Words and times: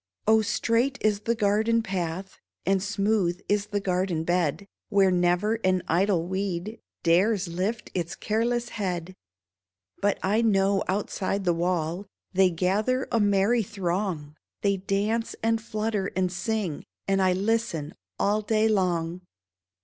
Oh, 0.25 0.41
straight 0.41 0.97
is 1.01 1.19
the 1.19 1.35
garden 1.35 1.83
path. 1.83 2.39
And 2.65 2.81
smooth 2.81 3.39
is 3.47 3.67
the 3.67 3.79
garden 3.79 4.23
bed, 4.23 4.65
Where 4.89 5.11
never 5.11 5.59
an 5.63 5.83
idle 5.87 6.25
weed 6.25 6.79
Dares 7.03 7.47
lift 7.47 7.91
its 7.93 8.15
careless 8.15 8.69
head. 8.69 9.13
But 10.01 10.17
I 10.23 10.41
know 10.41 10.83
outside 10.87 11.43
the 11.45 11.53
wall 11.53 12.07
They 12.33 12.49
gather, 12.49 13.07
a 13.11 13.19
merry 13.19 13.61
throng; 13.61 14.35
They 14.63 14.77
dance 14.77 15.35
and 15.43 15.61
flutter 15.61 16.07
and 16.15 16.31
sing, 16.31 16.83
And 17.07 17.21
I 17.21 17.33
listen 17.33 17.93
all 18.17 18.41
day 18.41 18.67
long. 18.67 19.21